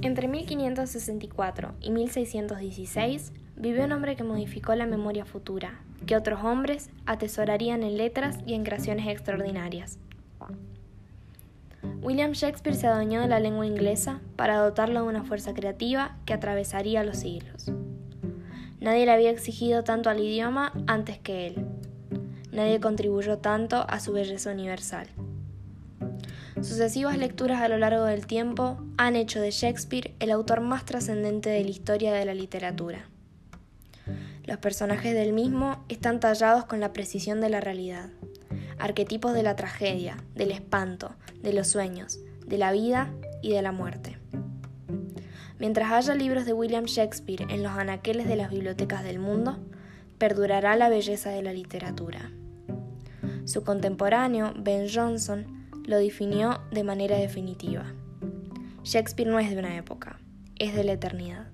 Entre 0.00 0.28
1564 0.28 1.74
y 1.80 1.90
1616 1.90 3.32
vivió 3.56 3.84
un 3.84 3.90
hombre 3.90 4.14
que 4.14 4.22
modificó 4.22 4.74
la 4.76 4.86
memoria 4.86 5.24
futura, 5.24 5.80
que 6.06 6.16
otros 6.16 6.44
hombres 6.44 6.90
atesorarían 7.04 7.82
en 7.82 7.96
letras 7.96 8.38
y 8.46 8.54
en 8.54 8.62
creaciones 8.62 9.08
extraordinarias. 9.08 9.98
William 12.00 12.30
Shakespeare 12.30 12.76
se 12.76 12.86
adueñó 12.86 13.20
de 13.20 13.26
la 13.26 13.40
lengua 13.40 13.66
inglesa 13.66 14.20
para 14.36 14.58
dotarlo 14.58 15.02
de 15.02 15.08
una 15.08 15.24
fuerza 15.24 15.52
creativa 15.52 16.16
que 16.26 16.32
atravesaría 16.32 17.02
los 17.02 17.18
siglos. 17.18 17.72
Nadie 18.80 19.04
le 19.04 19.12
había 19.12 19.30
exigido 19.30 19.82
tanto 19.82 20.10
al 20.10 20.20
idioma 20.20 20.72
antes 20.86 21.18
que 21.18 21.48
él. 21.48 21.66
Nadie 22.52 22.78
contribuyó 22.78 23.38
tanto 23.38 23.84
a 23.88 23.98
su 23.98 24.12
belleza 24.12 24.52
universal. 24.52 25.08
Sucesivas 26.62 27.16
lecturas 27.16 27.62
a 27.62 27.68
lo 27.68 27.78
largo 27.78 28.04
del 28.04 28.26
tiempo 28.26 28.78
han 28.96 29.14
hecho 29.14 29.40
de 29.40 29.52
Shakespeare 29.52 30.14
el 30.18 30.32
autor 30.32 30.60
más 30.60 30.84
trascendente 30.84 31.50
de 31.50 31.62
la 31.62 31.70
historia 31.70 32.12
de 32.12 32.24
la 32.24 32.34
literatura. 32.34 33.08
Los 34.44 34.58
personajes 34.58 35.14
del 35.14 35.32
mismo 35.32 35.84
están 35.88 36.18
tallados 36.18 36.64
con 36.64 36.80
la 36.80 36.92
precisión 36.92 37.40
de 37.40 37.48
la 37.48 37.60
realidad, 37.60 38.10
arquetipos 38.78 39.34
de 39.34 39.44
la 39.44 39.54
tragedia, 39.54 40.16
del 40.34 40.50
espanto, 40.50 41.14
de 41.42 41.52
los 41.52 41.68
sueños, 41.68 42.18
de 42.44 42.58
la 42.58 42.72
vida 42.72 43.12
y 43.40 43.52
de 43.52 43.62
la 43.62 43.70
muerte. 43.70 44.18
Mientras 45.60 45.92
haya 45.92 46.14
libros 46.14 46.44
de 46.44 46.54
William 46.54 46.86
Shakespeare 46.86 47.46
en 47.50 47.62
los 47.62 47.72
anaqueles 47.72 48.26
de 48.26 48.36
las 48.36 48.50
bibliotecas 48.50 49.04
del 49.04 49.20
mundo, 49.20 49.58
perdurará 50.18 50.74
la 50.76 50.88
belleza 50.88 51.30
de 51.30 51.42
la 51.42 51.52
literatura. 51.52 52.32
Su 53.44 53.62
contemporáneo, 53.62 54.52
Ben 54.56 54.88
Jonson, 54.88 55.57
lo 55.88 55.96
definió 55.96 56.60
de 56.70 56.84
manera 56.84 57.16
definitiva. 57.16 57.86
Shakespeare 58.84 59.30
no 59.30 59.38
es 59.38 59.48
de 59.48 59.56
una 59.56 59.74
época, 59.74 60.20
es 60.58 60.74
de 60.74 60.84
la 60.84 60.92
eternidad. 60.92 61.50